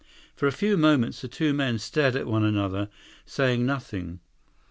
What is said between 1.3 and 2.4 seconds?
men stared at